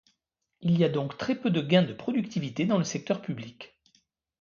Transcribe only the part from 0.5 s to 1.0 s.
Il y a